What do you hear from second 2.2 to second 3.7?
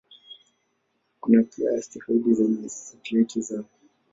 zenye satelaiti zao.